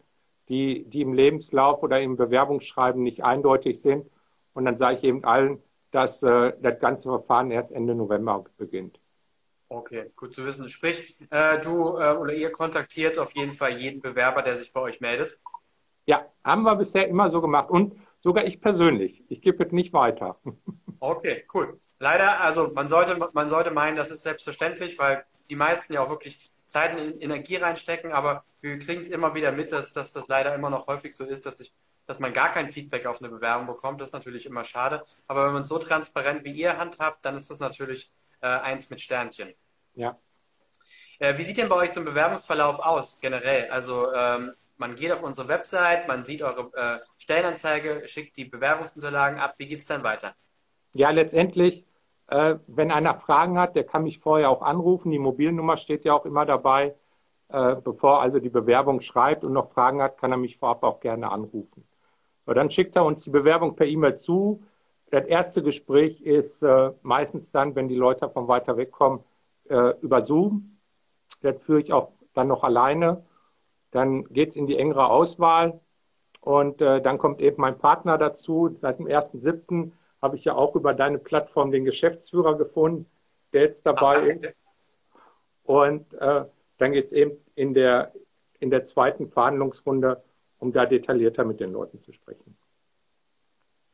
die, 0.49 0.83
die 0.89 0.99
im 0.99 1.13
Lebenslauf 1.13 1.81
oder 1.81 2.01
im 2.01 2.17
Bewerbungsschreiben 2.17 3.01
nicht 3.01 3.23
eindeutig 3.23 3.81
sind. 3.81 4.11
Und 4.53 4.65
dann 4.65 4.77
sage 4.77 4.97
ich 4.97 5.03
eben 5.05 5.23
allen, 5.23 5.63
dass 5.91 6.21
äh, 6.21 6.51
das 6.61 6.79
ganze 6.81 7.07
Verfahren 7.07 7.49
erst 7.49 7.71
Ende 7.71 7.95
November 7.95 8.43
beginnt. 8.57 8.99
Okay, 9.67 10.11
gut 10.15 10.35
zu 10.35 10.45
wissen. 10.45 10.69
Sprich, 10.69 11.15
äh, 11.31 11.59
du 11.59 11.97
äh, 11.97 12.15
oder 12.15 12.33
ihr 12.33 12.51
kontaktiert 12.51 13.17
auf 13.17 13.35
jeden 13.35 13.53
Fall 13.53 13.77
jeden 13.77 14.01
Bewerber, 14.01 14.41
der 14.41 14.57
sich 14.57 14.71
bei 14.71 14.81
euch 14.81 15.01
meldet? 15.01 15.39
Ja, 16.05 16.25
haben 16.43 16.63
wir 16.63 16.75
bisher 16.75 17.07
immer 17.07 17.29
so 17.29 17.41
gemacht 17.41 17.69
und 17.69 17.95
sogar 18.19 18.45
ich 18.45 18.61
persönlich. 18.61 19.23
Ich 19.27 19.41
gebe 19.41 19.63
es 19.63 19.71
nicht 19.71 19.93
weiter. 19.93 20.39
Okay, 21.01 21.45
cool. 21.53 21.79
Leider, 21.99 22.39
also 22.41 22.71
man 22.73 22.87
sollte, 22.87 23.15
man 23.33 23.47
sollte 23.47 23.69
meinen, 23.69 23.95
das 23.95 24.09
ist 24.09 24.23
selbstverständlich, 24.23 24.97
weil 24.97 25.23
die 25.49 25.55
meisten 25.55 25.93
ja 25.93 26.01
auch 26.01 26.09
wirklich 26.09 26.49
Zeit 26.65 26.97
und 26.97 27.21
Energie 27.21 27.57
reinstecken, 27.57 28.11
aber 28.11 28.43
wir 28.61 28.79
kriegen 28.79 29.01
es 29.01 29.09
immer 29.09 29.35
wieder 29.35 29.51
mit, 29.51 29.71
dass, 29.71 29.93
dass 29.93 30.13
das 30.13 30.27
leider 30.27 30.55
immer 30.55 30.71
noch 30.71 30.87
häufig 30.87 31.15
so 31.15 31.23
ist, 31.25 31.45
dass 31.45 31.59
ich, 31.59 31.71
dass 32.07 32.19
man 32.19 32.33
gar 32.33 32.51
kein 32.51 32.71
Feedback 32.71 33.05
auf 33.05 33.21
eine 33.21 33.29
Bewerbung 33.29 33.67
bekommt. 33.67 34.01
Das 34.01 34.09
ist 34.09 34.13
natürlich 34.13 34.47
immer 34.47 34.63
schade. 34.63 35.03
Aber 35.27 35.45
wenn 35.45 35.53
man 35.53 35.61
es 35.61 35.67
so 35.67 35.77
transparent 35.77 36.43
wie 36.43 36.53
ihr 36.53 36.77
handhabt, 36.77 37.23
dann 37.23 37.35
ist 37.35 37.51
das 37.51 37.59
natürlich 37.59 38.09
äh, 38.45 38.59
eins 38.59 38.89
mit 38.89 39.01
Sternchen. 39.01 39.53
Ja. 39.95 40.17
Äh, 41.19 41.37
wie 41.37 41.43
sieht 41.43 41.57
denn 41.57 41.69
bei 41.69 41.75
euch 41.75 41.93
so 41.93 42.01
ein 42.01 42.05
Bewerbungsverlauf 42.05 42.79
aus, 42.79 43.19
generell? 43.19 43.69
Also 43.71 44.13
ähm, 44.13 44.53
man 44.77 44.95
geht 44.95 45.11
auf 45.11 45.23
unsere 45.23 45.47
Website, 45.47 46.07
man 46.07 46.23
sieht 46.23 46.41
eure 46.43 46.71
äh, 46.75 46.99
Stellenanzeige, 47.17 48.07
schickt 48.07 48.37
die 48.37 48.45
Bewerbungsunterlagen 48.45 49.39
ab. 49.39 49.55
Wie 49.57 49.67
geht 49.67 49.79
es 49.79 49.87
dann 49.87 50.03
weiter? 50.03 50.35
Ja, 50.93 51.09
letztendlich, 51.09 51.85
äh, 52.27 52.55
wenn 52.67 52.91
einer 52.91 53.15
Fragen 53.15 53.57
hat, 53.57 53.75
der 53.75 53.85
kann 53.85 54.03
mich 54.03 54.19
vorher 54.19 54.49
auch 54.49 54.61
anrufen. 54.61 55.11
Die 55.11 55.19
Mobilnummer 55.19 55.77
steht 55.77 56.05
ja 56.05 56.13
auch 56.13 56.25
immer 56.25 56.45
dabei. 56.45 56.95
Äh, 57.49 57.75
bevor 57.75 58.21
also 58.21 58.39
die 58.39 58.49
Bewerbung 58.49 59.01
schreibt 59.01 59.43
und 59.43 59.53
noch 59.53 59.67
Fragen 59.67 60.01
hat, 60.01 60.17
kann 60.17 60.31
er 60.31 60.37
mich 60.37 60.57
vorab 60.57 60.83
auch 60.83 60.99
gerne 60.99 61.31
anrufen. 61.31 61.83
So, 62.45 62.53
dann 62.53 62.69
schickt 62.69 62.95
er 62.95 63.05
uns 63.05 63.23
die 63.23 63.29
Bewerbung 63.29 63.75
per 63.75 63.87
E-Mail 63.87 64.15
zu. 64.15 64.63
Das 65.11 65.25
erste 65.25 65.61
Gespräch 65.61 66.21
ist 66.21 66.63
äh, 66.63 66.91
meistens 67.01 67.51
dann, 67.51 67.75
wenn 67.75 67.87
die 67.87 67.95
Leute 67.95 68.29
von 68.29 68.47
weiter 68.47 68.77
weg 68.77 68.91
kommen, 68.91 69.23
äh, 69.69 69.93
über 70.01 70.21
Zoom. 70.21 70.77
Das 71.41 71.63
führe 71.63 71.81
ich 71.81 71.93
auch 71.93 72.11
dann 72.33 72.47
noch 72.47 72.63
alleine. 72.63 73.23
Dann 73.91 74.25
geht 74.25 74.49
es 74.49 74.55
in 74.55 74.67
die 74.67 74.77
engere 74.77 75.09
Auswahl 75.09 75.79
und 76.41 76.81
äh, 76.81 77.01
dann 77.01 77.17
kommt 77.17 77.41
eben 77.41 77.61
mein 77.61 77.77
Partner 77.77 78.17
dazu. 78.17 78.75
Seit 78.77 78.99
dem 78.99 79.07
1.7. 79.07 79.91
habe 80.21 80.35
ich 80.35 80.45
ja 80.45 80.55
auch 80.55 80.75
über 80.75 80.93
deine 80.93 81.17
Plattform 81.17 81.71
den 81.71 81.85
Geschäftsführer 81.85 82.57
gefunden, 82.57 83.05
der 83.53 83.63
jetzt 83.63 83.85
dabei 83.85 84.17
ah, 84.17 84.25
ist. 84.25 84.53
Und 85.63 86.13
äh, 86.15 86.45
dann 86.77 86.91
geht 86.91 87.05
es 87.05 87.13
eben 87.13 87.37
in 87.55 87.73
der, 87.73 88.13
in 88.59 88.69
der 88.69 88.83
zweiten 88.83 89.29
Verhandlungsrunde, 89.29 90.23
um 90.59 90.71
da 90.71 90.85
detaillierter 90.85 91.45
mit 91.45 91.59
den 91.59 91.71
Leuten 91.71 92.01
zu 92.01 92.11
sprechen. 92.11 92.57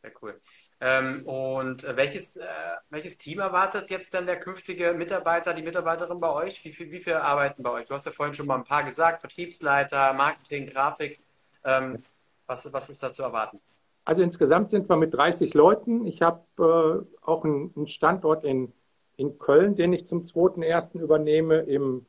Sehr 0.02 0.12
cool. 0.22 0.40
Ähm, 0.80 1.26
und 1.28 1.84
welches, 1.96 2.36
äh, 2.36 2.46
welches 2.90 3.18
Team 3.18 3.40
erwartet 3.40 3.90
jetzt 3.92 4.14
dann 4.14 4.26
der 4.26 4.40
künftige 4.40 4.94
Mitarbeiter, 4.94 5.54
die 5.54 5.62
Mitarbeiterin 5.62 6.20
bei 6.20 6.32
euch? 6.32 6.64
Wie, 6.66 6.74
viel, 6.74 6.92
wie 6.92 7.00
viele 7.00 7.22
arbeiten 7.22 7.62
bei 7.62 7.70
euch? 7.70 7.88
Du 7.88 7.94
hast 7.94 8.06
ja 8.06 8.12
vorhin 8.12 8.34
schon 8.34 8.48
mal 8.48 8.56
ein 8.56 8.64
paar 8.64 8.84
gesagt, 8.84 9.22
Vertriebsleiter, 9.22 10.14
Marketing, 10.14 10.68
Grafik. 10.68 11.20
Ähm, 11.64 12.02
was, 12.48 12.72
was 12.74 12.90
ist 12.90 13.04
da 13.04 13.14
zu 13.14 13.22
erwarten? 13.22 13.60
Also 14.06 14.24
insgesamt 14.24 14.72
sind 14.72 14.90
wir 14.90 14.98
mit 14.98 15.14
30 15.14 15.54
Leuten. 15.54 16.08
Ich 16.08 16.24
habe 16.24 16.42
äh, 16.58 17.24
auch 17.24 17.44
einen, 17.44 17.72
einen 17.76 17.88
Standort 17.88 18.44
in, 18.44 18.74
in 19.18 19.38
Köln, 19.38 19.76
den 19.76 19.94
ich 19.94 20.08
zum 20.08 20.24
2.1. 20.24 21.00
übernehme 21.00 21.60
im 21.60 22.08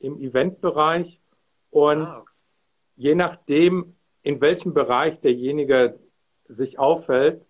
im 0.00 0.20
Eventbereich 0.20 1.20
und 1.70 2.02
ah, 2.02 2.18
okay. 2.20 2.32
je 2.96 3.14
nachdem, 3.14 3.94
in 4.22 4.40
welchem 4.40 4.74
Bereich 4.74 5.20
derjenige 5.20 5.98
sich 6.48 6.78
auffällt, 6.78 7.44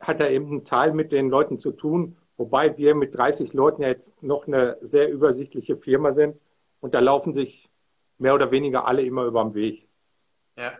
hat 0.00 0.20
er 0.20 0.30
eben 0.30 0.46
einen 0.46 0.64
Teil 0.64 0.92
mit 0.92 1.12
den 1.12 1.30
Leuten 1.30 1.58
zu 1.58 1.72
tun, 1.72 2.16
wobei 2.36 2.76
wir 2.76 2.94
mit 2.94 3.14
30 3.14 3.52
Leuten 3.52 3.82
ja 3.82 3.88
jetzt 3.88 4.22
noch 4.22 4.46
eine 4.46 4.76
sehr 4.80 5.10
übersichtliche 5.10 5.76
Firma 5.76 6.12
sind 6.12 6.38
und 6.80 6.94
da 6.94 7.00
laufen 7.00 7.34
sich 7.34 7.70
mehr 8.18 8.34
oder 8.34 8.50
weniger 8.50 8.86
alle 8.86 9.02
immer 9.02 9.24
über 9.24 9.42
den 9.42 9.54
Weg. 9.54 9.88
Ja. 10.56 10.72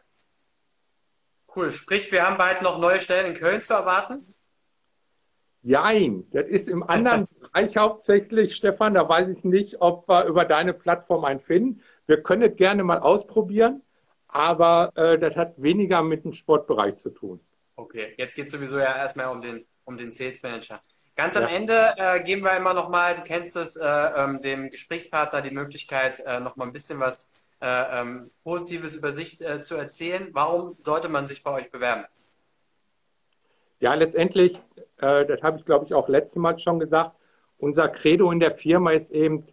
Cool. 1.54 1.72
Sprich, 1.72 2.12
wir 2.12 2.26
haben 2.26 2.36
bald 2.36 2.62
noch 2.62 2.78
neue 2.78 3.00
Stellen 3.00 3.26
in 3.26 3.34
Köln 3.34 3.62
zu 3.62 3.72
erwarten? 3.72 4.34
Jein, 5.62 6.30
das 6.30 6.46
ist 6.46 6.68
im 6.68 6.82
anderen 6.82 7.26
Bereich 7.40 7.76
hauptsächlich, 7.76 8.54
Stefan. 8.54 8.94
Da 8.94 9.08
weiß 9.08 9.28
ich 9.28 9.42
nicht, 9.42 9.80
ob 9.80 10.08
wir 10.08 10.26
über 10.26 10.44
deine 10.44 10.74
Plattform 10.74 11.24
einen 11.24 11.40
finden. 11.40 11.82
Wir 12.06 12.22
können 12.22 12.42
es 12.42 12.56
gerne 12.56 12.84
mal 12.84 12.98
ausprobieren, 12.98 13.82
aber 14.36 14.92
äh, 14.96 15.18
das 15.18 15.34
hat 15.36 15.54
weniger 15.56 16.02
mit 16.02 16.24
dem 16.24 16.32
Sportbereich 16.32 16.96
zu 16.96 17.10
tun. 17.10 17.40
Okay, 17.74 18.14
jetzt 18.16 18.34
geht 18.34 18.46
es 18.46 18.52
sowieso 18.52 18.78
ja 18.78 18.96
erstmal 18.96 19.28
um 19.28 19.40
den, 19.40 19.64
um 19.84 19.96
den 19.96 20.12
Sales 20.12 20.42
Manager. 20.42 20.80
Ganz 21.14 21.34
am 21.34 21.44
ja. 21.44 21.48
Ende 21.48 21.94
äh, 21.96 22.22
geben 22.22 22.42
wir 22.42 22.54
immer 22.56 22.74
noch 22.74 22.90
mal, 22.90 23.16
du 23.16 23.22
kennst 23.22 23.56
es, 23.56 23.76
äh, 23.76 23.84
ähm, 23.86 24.40
dem 24.42 24.68
Gesprächspartner 24.68 25.40
die 25.40 25.50
Möglichkeit, 25.50 26.20
äh, 26.26 26.40
noch 26.40 26.56
mal 26.56 26.66
ein 26.66 26.72
bisschen 26.74 27.00
was 27.00 27.26
äh, 27.62 28.00
ähm, 28.00 28.30
Positives 28.44 28.94
über 28.94 29.12
sich 29.12 29.40
äh, 29.40 29.62
zu 29.62 29.76
erzählen. 29.76 30.28
Warum 30.32 30.76
sollte 30.78 31.08
man 31.08 31.26
sich 31.26 31.42
bei 31.42 31.52
euch 31.52 31.70
bewerben? 31.70 32.04
Ja, 33.80 33.94
letztendlich, 33.94 34.58
äh, 34.98 35.24
das 35.24 35.42
habe 35.42 35.58
ich 35.58 35.64
glaube 35.64 35.86
ich 35.86 35.94
auch 35.94 36.08
letztes 36.08 36.36
Mal 36.36 36.58
schon 36.58 36.78
gesagt, 36.78 37.16
unser 37.58 37.88
Credo 37.88 38.30
in 38.30 38.40
der 38.40 38.52
Firma 38.52 38.92
ist 38.92 39.10
eben 39.10 39.46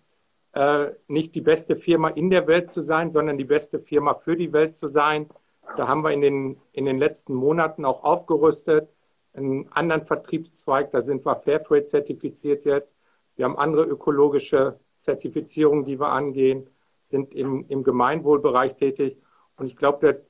äh, 0.53 0.91
nicht 1.07 1.35
die 1.35 1.41
beste 1.41 1.75
Firma 1.75 2.09
in 2.09 2.29
der 2.29 2.47
Welt 2.47 2.69
zu 2.69 2.81
sein, 2.81 3.11
sondern 3.11 3.37
die 3.37 3.43
beste 3.43 3.79
Firma 3.79 4.13
für 4.13 4.35
die 4.35 4.53
Welt 4.53 4.75
zu 4.75 4.87
sein. 4.87 5.29
Da 5.77 5.87
haben 5.87 6.03
wir 6.03 6.11
in 6.11 6.21
den, 6.21 6.61
in 6.71 6.85
den 6.85 6.97
letzten 6.97 7.33
Monaten 7.33 7.85
auch 7.85 8.03
aufgerüstet. 8.03 8.89
Einen 9.33 9.71
anderen 9.71 10.03
Vertriebszweig, 10.03 10.91
da 10.91 11.01
sind 11.01 11.25
wir 11.25 11.35
Fairtrade 11.35 11.85
zertifiziert 11.85 12.65
jetzt. 12.65 12.95
Wir 13.35 13.45
haben 13.45 13.57
andere 13.57 13.85
ökologische 13.85 14.79
Zertifizierungen, 14.99 15.85
die 15.85 15.99
wir 15.99 16.09
angehen, 16.09 16.69
sind 17.01 17.33
im, 17.33 17.65
im 17.67 17.83
Gemeinwohlbereich 17.83 18.75
tätig. 18.75 19.17
Und 19.57 19.65
ich 19.65 19.75
glaube, 19.75 20.23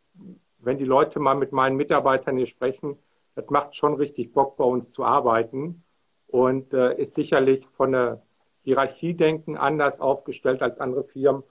wenn 0.59 0.77
die 0.77 0.85
Leute 0.85 1.19
mal 1.19 1.35
mit 1.35 1.51
meinen 1.51 1.75
Mitarbeitern 1.75 2.37
hier 2.37 2.45
sprechen, 2.45 2.97
das 3.35 3.49
macht 3.49 3.75
schon 3.75 3.95
richtig 3.95 4.31
Bock, 4.31 4.55
bei 4.55 4.63
uns 4.63 4.93
zu 4.93 5.03
arbeiten 5.03 5.83
und 6.27 6.73
äh, 6.73 6.95
ist 6.97 7.15
sicherlich 7.15 7.65
von 7.67 7.91
der 7.91 8.21
Hierarchiedenken 8.63 9.57
anders 9.57 9.99
aufgestellt 9.99 10.61
als 10.61 10.79
andere 10.79 11.03
Firmen 11.03 11.43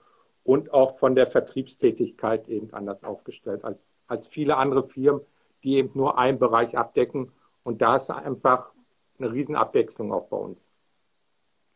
und 0.43 0.73
auch 0.73 0.97
von 0.97 1.15
der 1.15 1.27
Vertriebstätigkeit 1.27 2.47
eben 2.49 2.73
anders 2.73 3.03
aufgestellt 3.03 3.63
als, 3.63 3.95
als 4.07 4.27
viele 4.27 4.57
andere 4.57 4.83
Firmen, 4.83 5.21
die 5.63 5.75
eben 5.75 5.91
nur 5.93 6.17
einen 6.17 6.39
Bereich 6.39 6.77
abdecken. 6.77 7.31
Und 7.63 7.81
da 7.81 7.95
ist 7.95 8.09
einfach 8.09 8.71
eine 9.19 9.31
Riesenabwechslung 9.31 10.11
auch 10.11 10.27
bei 10.27 10.37
uns. 10.37 10.71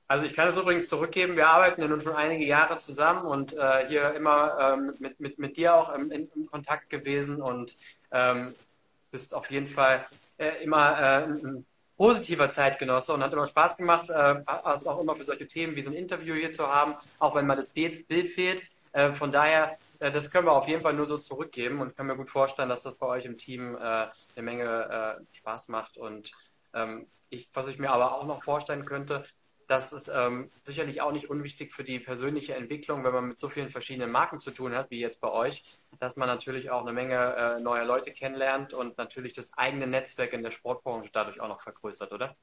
Also 0.09 0.25
ich 0.25 0.33
kann 0.33 0.47
es 0.47 0.57
übrigens 0.57 0.87
zurückgeben, 0.87 1.35
wir 1.35 1.49
arbeiten 1.49 1.81
ja 1.81 1.87
nun 1.87 1.99
schon 1.99 2.15
einige 2.15 2.45
Jahre 2.45 2.79
zusammen 2.79 3.25
und 3.25 3.53
äh, 3.53 3.87
hier 3.89 4.13
immer 4.13 4.57
ähm, 4.59 4.93
mit, 4.99 5.19
mit, 5.19 5.37
mit 5.37 5.57
dir 5.57 5.75
auch 5.75 5.93
im, 5.93 6.11
in, 6.11 6.29
im 6.33 6.45
Kontakt 6.45 6.89
gewesen 6.89 7.41
und 7.41 7.75
ähm, 8.11 8.55
bist 9.11 9.33
auf 9.33 9.51
jeden 9.51 9.67
Fall 9.67 10.05
äh, 10.37 10.63
immer 10.63 10.97
äh, 10.97 11.23
ein 11.25 11.65
positiver 11.97 12.49
Zeitgenosse 12.49 13.13
und 13.13 13.23
hat 13.23 13.33
immer 13.33 13.47
Spaß 13.47 13.75
gemacht, 13.75 14.09
äh, 14.09 14.35
es 14.73 14.87
auch 14.87 15.01
immer 15.01 15.15
für 15.15 15.23
solche 15.23 15.47
Themen 15.47 15.75
wie 15.75 15.81
so 15.81 15.89
ein 15.89 15.95
Interview 15.95 16.35
hier 16.35 16.53
zu 16.53 16.67
haben, 16.67 16.95
auch 17.19 17.35
wenn 17.35 17.47
mal 17.47 17.55
das 17.55 17.69
Bild, 17.69 18.07
Bild 18.07 18.29
fehlt. 18.29 18.63
Äh, 18.93 19.13
von 19.13 19.31
daher, 19.31 19.77
äh, 19.99 20.11
das 20.11 20.31
können 20.31 20.45
wir 20.45 20.53
auf 20.53 20.67
jeden 20.67 20.81
Fall 20.81 20.93
nur 20.93 21.07
so 21.07 21.17
zurückgeben 21.17 21.81
und 21.81 21.97
kann 21.97 22.07
mir 22.07 22.15
gut 22.15 22.29
vorstellen, 22.29 22.69
dass 22.69 22.83
das 22.83 22.95
bei 22.95 23.07
euch 23.07 23.25
im 23.25 23.37
Team 23.37 23.75
äh, 23.75 23.79
eine 23.79 24.11
Menge 24.35 25.17
äh, 25.19 25.35
Spaß 25.37 25.69
macht. 25.69 25.97
Und 25.97 26.31
ähm, 26.73 27.07
ich, 27.29 27.49
was 27.53 27.67
ich 27.67 27.79
mir 27.79 27.89
aber 27.89 28.13
auch 28.13 28.25
noch 28.25 28.43
vorstellen 28.43 28.85
könnte, 28.85 29.25
das 29.67 29.91
ist 29.91 30.09
ähm, 30.13 30.49
sicherlich 30.63 31.01
auch 31.01 31.11
nicht 31.11 31.29
unwichtig 31.29 31.73
für 31.73 31.83
die 31.83 31.99
persönliche 31.99 32.55
Entwicklung, 32.55 33.03
wenn 33.03 33.13
man 33.13 33.27
mit 33.27 33.39
so 33.39 33.49
vielen 33.49 33.69
verschiedenen 33.69 34.11
Marken 34.11 34.39
zu 34.39 34.51
tun 34.51 34.73
hat, 34.73 34.89
wie 34.89 34.99
jetzt 34.99 35.19
bei 35.19 35.29
euch, 35.29 35.63
dass 35.99 36.15
man 36.15 36.27
natürlich 36.27 36.71
auch 36.71 36.81
eine 36.81 36.93
Menge 36.93 37.35
äh, 37.35 37.59
neuer 37.59 37.83
Leute 37.83 38.11
kennenlernt 38.11 38.73
und 38.73 38.97
natürlich 38.97 39.33
das 39.33 39.51
eigene 39.57 39.85
Netzwerk 39.85 40.33
in 40.33 40.43
der 40.43 40.51
Sportbranche 40.51 41.09
dadurch 41.11 41.41
auch 41.41 41.49
noch 41.49 41.61
vergrößert, 41.61 42.13
oder? 42.13 42.35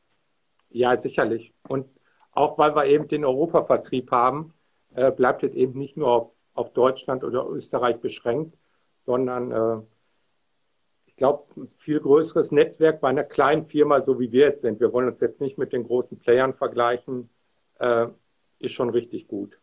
Ja, 0.69 0.97
sicherlich. 0.97 1.54
Und 1.66 1.88
auch 2.33 2.59
weil 2.59 2.76
wir 2.76 2.85
eben 2.87 3.09
den 3.09 3.25
Europavertrieb 3.25 4.11
haben, 4.11 4.52
äh, 4.95 5.11
bleibt 5.11 5.43
es 5.45 5.54
eben 5.54 5.78
nicht 5.78 5.97
nur 5.97 6.09
auf, 6.09 6.31
auf 6.54 6.73
Deutschland 6.73 7.25
oder 7.25 7.47
Österreich 7.47 8.00
beschränkt, 8.00 8.57
sondern 9.07 9.50
äh, 9.50 9.83
ich 11.14 11.18
glaube, 11.18 11.44
ein 11.56 11.68
viel 11.76 12.00
größeres 12.00 12.50
Netzwerk 12.50 13.00
bei 13.00 13.09
einer 13.09 13.23
kleinen 13.23 13.62
Firma, 13.62 14.02
so 14.02 14.18
wie 14.18 14.33
wir 14.33 14.47
jetzt 14.47 14.62
sind, 14.62 14.80
wir 14.80 14.92
wollen 14.92 15.06
uns 15.06 15.21
jetzt 15.21 15.40
nicht 15.40 15.59
mit 15.59 15.73
den 15.73 15.85
großen 15.85 16.18
Playern 16.18 16.54
vergleichen, 16.54 17.30
äh, 17.78 18.09
ist 18.59 18.73
schon 18.73 18.90
richtig 18.90 19.28
gut. 19.28 19.56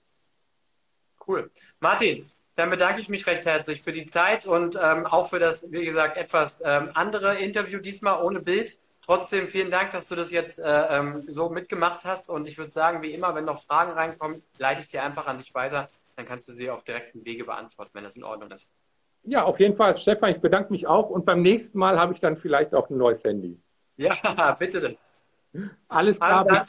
Cool. 1.27 1.51
Martin, 1.81 2.31
dann 2.55 2.69
bedanke 2.69 3.01
ich 3.01 3.09
mich 3.09 3.27
recht 3.27 3.43
herzlich 3.43 3.81
für 3.81 3.91
die 3.91 4.05
Zeit 4.07 4.45
und 4.45 4.79
ähm, 4.81 5.05
auch 5.05 5.29
für 5.29 5.39
das, 5.39 5.69
wie 5.69 5.83
gesagt, 5.83 6.15
etwas 6.15 6.61
ähm, 6.63 6.91
andere 6.93 7.37
Interview, 7.37 7.79
diesmal 7.79 8.23
ohne 8.23 8.39
Bild. 8.39 8.77
Trotzdem 9.03 9.49
vielen 9.49 9.71
Dank, 9.71 9.91
dass 9.91 10.07
du 10.07 10.15
das 10.15 10.31
jetzt 10.31 10.57
äh, 10.57 10.63
ähm, 10.63 11.25
so 11.27 11.49
mitgemacht 11.49 12.05
hast. 12.05 12.29
Und 12.29 12.47
ich 12.47 12.57
würde 12.57 12.71
sagen, 12.71 13.01
wie 13.01 13.13
immer, 13.13 13.35
wenn 13.35 13.43
noch 13.43 13.61
Fragen 13.61 13.91
reinkommen, 13.91 14.41
leite 14.57 14.81
ich 14.81 14.87
dir 14.87 15.03
einfach 15.03 15.27
an 15.27 15.39
dich 15.39 15.53
weiter. 15.53 15.89
Dann 16.15 16.25
kannst 16.25 16.47
du 16.47 16.53
sie 16.53 16.69
auf 16.69 16.85
direkten 16.85 17.25
Wege 17.25 17.43
beantworten, 17.43 17.91
wenn 17.93 18.05
das 18.05 18.15
in 18.15 18.23
Ordnung 18.23 18.51
ist. 18.51 18.71
Ja, 19.23 19.43
auf 19.43 19.59
jeden 19.59 19.75
Fall, 19.75 19.97
Stefan, 19.97 20.31
ich 20.31 20.41
bedanke 20.41 20.71
mich 20.71 20.87
auch 20.87 21.09
und 21.09 21.25
beim 21.25 21.41
nächsten 21.41 21.77
Mal 21.77 21.99
habe 21.99 22.13
ich 22.13 22.19
dann 22.19 22.37
vielleicht 22.37 22.73
auch 22.73 22.89
ein 22.89 22.97
neues 22.97 23.23
Handy. 23.23 23.59
Ja, 23.97 24.55
bitte. 24.59 24.97
Alles 25.87 26.17
klar. 26.19 26.47
Alles 26.47 26.67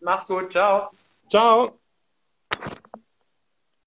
Mach's 0.00 0.26
gut, 0.26 0.52
ciao. 0.52 0.90
Ciao. 1.28 1.78